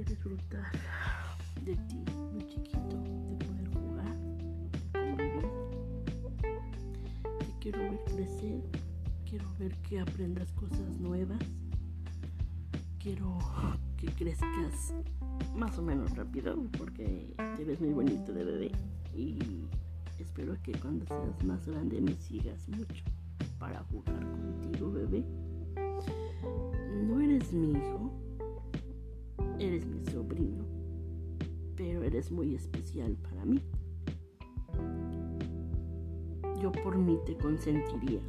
gustaría 0.00 0.04
disfrutar 0.04 0.72
de 1.64 1.76
ti, 1.76 2.04
muy 2.32 2.46
chiquito, 2.46 2.78
de 2.78 3.44
poder 3.44 3.68
jugar, 3.68 4.16
de 4.16 5.00
convivir. 5.00 5.46
Te 7.38 7.58
quiero 7.60 7.78
ver 7.80 8.04
crecer, 8.04 8.62
quiero 9.28 9.46
ver 9.58 9.76
que 9.82 10.00
aprendas 10.00 10.52
cosas 10.52 10.98
nuevas. 11.00 11.38
Quiero 12.98 13.38
que 13.96 14.06
crezcas 14.08 14.94
más 15.54 15.78
o 15.78 15.82
menos 15.82 16.16
rápido 16.16 16.56
porque 16.78 17.34
te 17.56 17.64
ves 17.64 17.80
muy 17.80 17.92
bonito 17.92 18.32
de 18.32 18.44
bebé 18.44 18.72
y 19.14 19.38
espero 20.18 20.54
que 20.62 20.72
cuando 20.72 21.06
seas 21.06 21.44
más 21.44 21.66
grande 21.66 22.00
me 22.00 22.14
sigas 22.16 22.68
mucho 22.68 23.04
para 23.58 23.82
jugar 23.84 24.20
contigo 24.20 24.92
bebé. 24.92 25.24
No 27.06 27.20
eres 27.20 27.52
mi 27.52 27.70
hijo, 27.72 28.29
eres 29.60 29.86
mi 29.86 30.02
sobrino, 30.06 30.64
pero 31.76 32.02
eres 32.02 32.32
muy 32.32 32.54
especial 32.54 33.14
para 33.16 33.44
mí. 33.44 33.62
Yo 36.62 36.72
por 36.72 36.96
mí 36.96 37.18
te 37.26 37.36
consentiría, 37.36 38.20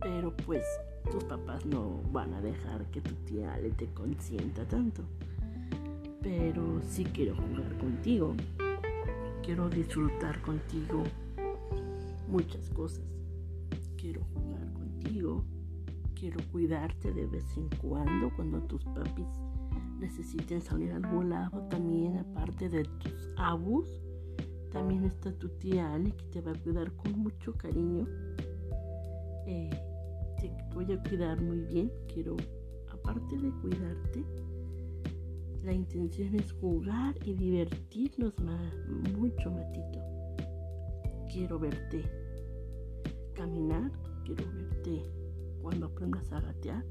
pero 0.00 0.36
pues 0.36 0.64
tus 1.10 1.22
papás 1.24 1.64
no 1.64 2.02
van 2.12 2.34
a 2.34 2.40
dejar 2.40 2.84
que 2.90 3.00
tu 3.00 3.14
tía 3.24 3.56
le 3.58 3.70
te 3.70 3.86
consienta 3.94 4.66
tanto. 4.66 5.02
Pero 6.22 6.82
sí 6.82 7.04
quiero 7.04 7.36
jugar 7.36 7.78
contigo. 7.78 8.34
Quiero 9.44 9.70
disfrutar 9.70 10.42
contigo 10.42 11.04
muchas 12.28 12.68
cosas. 12.70 13.04
Quiero 13.96 14.22
jugar 14.34 14.72
contigo. 14.72 15.44
Quiero 16.14 16.40
cuidarte 16.50 17.12
de 17.12 17.26
vez 17.26 17.44
en 17.56 17.68
cuando 17.80 18.30
cuando 18.34 18.60
tus 18.62 18.84
papis 18.86 19.28
necesiten 19.98 20.60
salir 20.60 20.92
al 20.92 21.02
volado. 21.02 21.62
También 21.68 22.18
aparte 22.18 22.68
de 22.68 22.84
tus 22.84 23.30
abus, 23.36 24.00
también 24.72 25.04
está 25.04 25.32
tu 25.32 25.48
tía 25.48 25.92
Ale 25.92 26.12
que 26.12 26.24
te 26.26 26.40
va 26.40 26.52
a 26.52 26.62
cuidar 26.62 26.92
con 26.92 27.18
mucho 27.18 27.52
cariño. 27.54 28.06
Eh, 29.46 29.70
te 30.40 30.52
voy 30.74 30.92
a 30.92 31.02
cuidar 31.02 31.40
muy 31.40 31.60
bien. 31.60 31.90
Quiero, 32.12 32.36
aparte 32.92 33.36
de 33.36 33.50
cuidarte, 33.60 34.24
la 35.64 35.72
intención 35.72 36.34
es 36.34 36.52
jugar 36.52 37.14
y 37.24 37.34
divertirnos 37.34 38.38
más, 38.40 38.74
mucho, 39.16 39.50
Matito. 39.50 40.00
Quiero 41.30 41.58
verte 41.58 42.02
caminar, 43.34 43.92
quiero 44.24 44.44
verte 44.52 45.02
cuando 45.62 45.86
aprendas 45.86 46.30
a 46.32 46.40
gatear, 46.40 46.84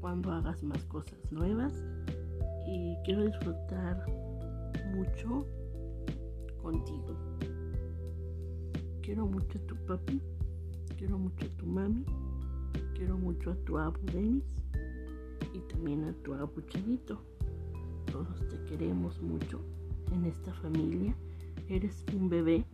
cuando 0.00 0.30
hagas 0.30 0.62
más 0.62 0.84
cosas 0.84 1.18
nuevas 1.32 1.72
y 2.66 2.96
quiero 3.04 3.24
disfrutar 3.24 4.04
mucho 4.94 5.46
contigo. 6.62 7.16
Quiero 9.02 9.26
mucho 9.26 9.58
a 9.58 9.66
tu 9.66 9.76
papi, 9.86 10.20
quiero 10.96 11.18
mucho 11.18 11.46
a 11.46 11.56
tu 11.58 11.66
mami, 11.66 12.04
quiero 12.94 13.18
mucho 13.18 13.50
a 13.50 13.54
tu 13.56 13.78
abu 13.78 14.00
Denis 14.12 14.44
y 15.52 15.58
también 15.72 16.04
a 16.04 16.12
tu 16.22 16.34
abu 16.34 16.60
Chavito. 16.62 17.20
Todos 18.10 18.48
te 18.48 18.64
queremos 18.64 19.20
mucho 19.20 19.60
en 20.12 20.24
esta 20.24 20.52
familia. 20.54 21.14
Eres 21.68 22.04
un 22.14 22.28
bebé 22.28 22.64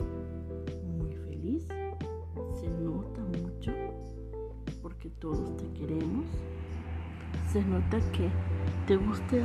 muy 0.98 1.12
feliz. 1.14 1.66
Se 2.60 2.70
nota 2.70 3.22
mucho 3.42 3.72
porque 4.82 5.10
todos 5.10 5.56
te 5.56 5.66
queremos. 5.72 6.26
Se 7.52 7.62
nota 7.62 7.98
que 8.12 8.30
te 8.86 8.96
gusta 8.96 9.36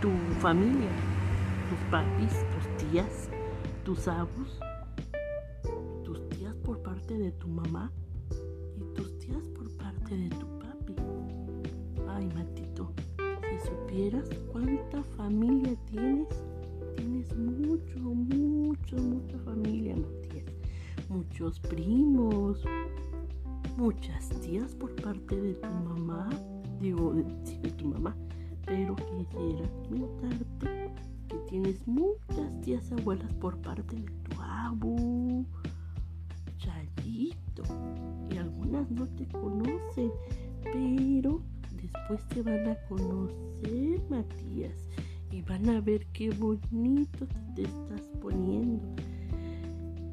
tu 0.00 0.10
familia, 0.40 0.90
tus 1.70 1.78
papis, 1.90 2.32
tus 2.52 2.76
tías, 2.76 3.28
tus 3.84 4.08
abus, 4.08 4.58
tus 6.04 6.28
tías 6.28 6.54
por 6.56 6.82
parte 6.82 7.16
de 7.16 7.32
tu 7.32 7.48
mamá 7.48 7.90
y 8.76 8.94
tus 8.94 9.18
tías 9.18 9.46
por 9.48 9.70
parte 9.76 10.16
de 10.16 10.28
tu 10.30 10.46
papi. 10.58 10.94
Ay, 12.08 12.28
Matito, 12.34 12.92
si 13.16 13.68
supieras 13.68 14.28
cuánta 14.52 15.02
familia 15.16 15.74
tienes, 15.86 16.28
tienes 16.96 17.36
mucho, 17.36 17.98
mucho, 17.98 18.96
mucha 18.96 19.38
familia, 19.38 19.96
Matías. 19.96 20.44
Muchos 21.08 21.60
primos, 21.60 22.64
muchas 23.76 24.28
tías 24.40 24.74
por 24.74 24.94
parte 24.96 25.40
de 25.40 25.54
tu 25.54 25.68
mamá, 25.68 26.28
digo, 26.84 27.14
de, 27.14 27.70
tu 27.70 27.86
mamá, 27.86 28.14
pero 28.66 28.94
quisiera 28.94 29.66
comentarte 29.88 30.92
que 31.28 31.36
tienes 31.48 31.86
muchas 31.88 32.60
tías 32.60 32.92
abuelas 32.92 33.32
por 33.34 33.56
parte 33.62 33.96
de 33.96 34.02
tu 34.02 34.42
abu, 34.42 35.46
Chayito, 36.58 37.62
y 38.30 38.36
algunas 38.36 38.90
no 38.90 39.06
te 39.06 39.26
conocen, 39.28 40.12
pero 40.62 41.40
después 41.72 42.22
te 42.28 42.42
van 42.42 42.68
a 42.68 42.76
conocer, 42.86 44.02
Matías, 44.10 44.76
y 45.32 45.40
van 45.40 45.66
a 45.70 45.80
ver 45.80 46.04
qué 46.12 46.30
bonito 46.32 47.26
te 47.54 47.62
estás 47.62 48.02
poniendo. 48.20 48.84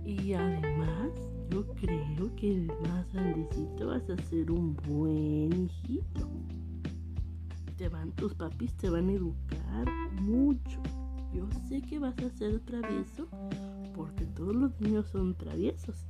Y 0.05 0.33
además, 0.33 1.11
yo 1.51 1.66
creo 1.75 2.35
que 2.35 2.67
más 2.88 3.12
grandecito 3.13 3.88
vas 3.88 4.09
a 4.09 4.17
ser 4.23 4.51
un 4.51 4.75
buen 4.88 5.66
hijito. 5.66 6.29
Te 7.78 7.89
van, 7.89 8.12
tus 8.13 8.34
papis 8.34 8.73
te 8.78 8.89
van 8.89 9.09
a 9.09 9.13
educar 9.13 9.85
mucho. 10.22 10.81
Yo 11.34 11.47
sé 11.67 11.81
que 11.81 12.00
vas 12.00 12.17
a 12.19 12.29
ser 12.29 12.59
travieso 12.62 13.28
porque 13.95 14.25
todos 14.25 14.56
los 14.56 14.79
niños 14.79 15.07
son 15.07 15.35
traviesos. 15.35 16.06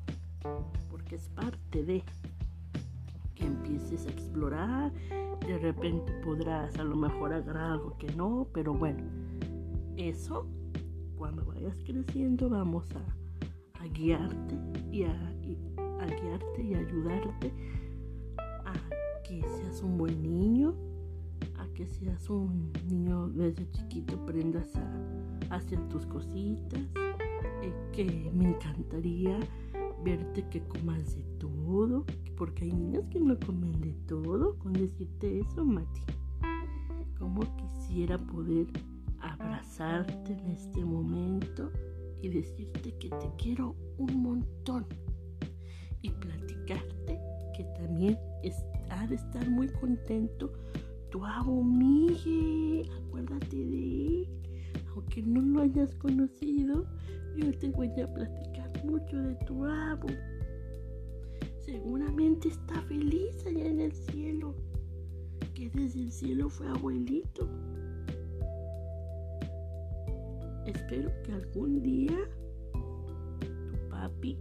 Porque 0.89 1.15
es 1.15 1.27
parte 1.29 1.83
de 1.83 2.03
que 3.35 3.45
empieces 3.45 4.05
a 4.05 4.11
explorar. 4.11 4.91
De 5.47 5.57
repente 5.57 6.13
podrás 6.23 6.77
a 6.77 6.83
lo 6.83 6.95
mejor 6.95 7.33
agarrar 7.33 7.71
algo 7.71 7.97
que 7.97 8.13
no, 8.13 8.47
pero 8.53 8.73
bueno, 8.73 9.03
eso 9.97 10.45
cuando 11.17 11.43
vayas 11.45 11.77
creciendo 11.83 12.49
vamos 12.49 12.85
a, 12.95 13.20
a 13.81 13.87
guiarte 13.87 14.55
y 14.91 15.03
a, 15.03 15.35
guiarte 16.21 16.63
y 16.63 16.75
ayudarte 16.75 17.51
a 18.37 18.73
que 19.23 19.41
seas 19.41 19.81
un 19.81 19.97
buen 19.97 20.21
niño, 20.21 20.75
a 21.57 21.67
que 21.73 21.87
seas 21.87 22.29
un 22.29 22.71
niño 22.87 23.29
desde 23.29 23.69
chiquito 23.71 24.15
aprendas 24.15 24.75
a, 24.75 25.55
hacer 25.55 25.79
tus 25.89 26.05
cositas, 26.05 26.81
eh, 27.63 27.73
que 27.91 28.31
me 28.33 28.49
encantaría 28.49 29.39
verte 30.03 30.47
que 30.49 30.61
comas 30.61 31.15
de 31.15 31.23
todo, 31.39 32.05
porque 32.37 32.65
hay 32.65 32.73
niños 32.73 33.05
que 33.09 33.19
no 33.19 33.37
comen 33.39 33.81
de 33.81 33.93
todo, 34.07 34.57
con 34.59 34.73
decirte 34.73 35.39
eso, 35.39 35.65
Mati. 35.65 36.01
Como 37.17 37.41
quisiera 37.57 38.17
poder 38.17 38.67
abrazarte 39.19 40.33
en 40.33 40.51
este 40.51 40.83
momento 40.83 41.71
y 42.21 42.29
decirte 42.29 42.93
que 42.97 43.09
te 43.09 43.31
quiero 43.37 43.75
un 43.97 44.21
montón 44.21 44.85
y 46.01 46.09
platicarte 46.09 47.19
que 47.55 47.63
también 47.75 48.17
ha 48.89 49.07
de 49.07 49.15
estar 49.15 49.49
muy 49.49 49.67
contento 49.69 50.51
tu 51.11 51.25
abo 51.25 51.61
Miguel, 51.61 52.89
acuérdate 53.05 53.57
de 53.57 54.21
él, 54.21 54.29
aunque 54.95 55.21
no 55.21 55.41
lo 55.41 55.61
hayas 55.61 55.93
conocido, 55.95 56.85
yo 57.35 57.51
te 57.59 57.69
voy 57.69 57.89
a 58.01 58.13
platicar 58.13 58.85
mucho 58.85 59.17
de 59.17 59.35
tu 59.45 59.65
abo. 59.65 60.07
Seguramente 61.65 62.47
está 62.47 62.81
feliz 62.83 63.45
allá 63.45 63.65
en 63.65 63.81
el 63.81 63.91
cielo, 63.91 64.55
que 65.53 65.69
desde 65.69 65.99
el 65.99 66.11
cielo 66.11 66.49
fue 66.49 66.67
abuelito. 66.69 67.47
Espero 70.65 71.11
que 71.23 71.33
algún 71.33 71.81
día 71.81 72.17
tu 72.71 73.89
papi, 73.89 74.37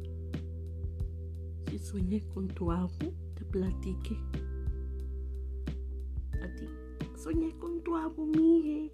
si 1.69 1.78
sueñe 1.78 2.20
con 2.28 2.46
tu 2.49 2.70
abu, 2.70 3.14
te 3.34 3.44
platique. 3.46 4.19
A 6.43 6.55
ti, 6.56 6.69
soñé 7.17 7.56
con 7.58 7.82
tu 7.82 7.96
abu, 7.96 8.26
Miguel. 8.26 8.93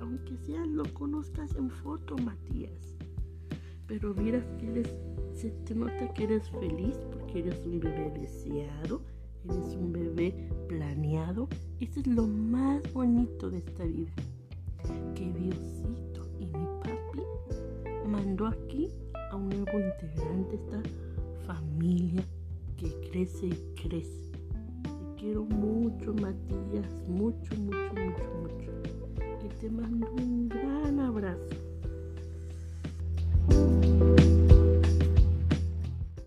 Aunque 0.00 0.36
sea 0.36 0.64
lo 0.66 0.84
conozcas 0.92 1.54
en 1.56 1.70
foto, 1.70 2.16
Matías. 2.18 2.96
Pero 3.86 4.14
miras 4.14 4.44
que 4.58 4.82
se 5.32 5.50
te 5.50 5.74
nota 5.74 6.12
que 6.12 6.24
eres 6.24 6.50
feliz 6.50 6.98
porque 7.12 7.40
eres 7.40 7.64
un 7.64 7.80
bebé 7.80 8.10
deseado, 8.20 9.00
eres 9.44 9.74
un 9.74 9.92
bebé 9.92 10.48
planeado. 10.68 11.48
Eso 11.80 12.00
es 12.00 12.06
lo 12.06 12.26
más 12.26 12.82
bonito 12.92 13.50
de 13.50 13.58
esta 13.58 13.84
vida. 13.84 14.12
Que 15.14 15.32
papi 15.32 15.83
mandó 18.14 18.46
aquí 18.46 18.88
a 19.32 19.36
un 19.36 19.48
nuevo 19.48 19.80
integrante 19.80 20.56
de 20.56 20.62
esta 20.62 20.82
familia 21.46 22.22
que 22.76 22.88
crece 23.10 23.46
y 23.46 23.74
crece. 23.74 24.30
¿De 24.30 25.14
quiero 25.18 25.44
mucho, 25.44 26.14
Matías. 26.14 26.92
Mucho, 27.08 27.56
mucho, 27.56 27.92
mucho, 27.94 28.24
mucho. 28.40 28.70
Y 29.44 29.48
te 29.60 29.68
mando 29.68 30.06
un 30.12 30.48
gran. 30.48 30.63